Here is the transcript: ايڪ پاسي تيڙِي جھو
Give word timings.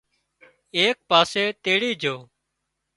ايڪ 0.77 0.97
پاسي 1.09 1.43
تيڙِي 1.63 1.91
جھو 2.01 2.15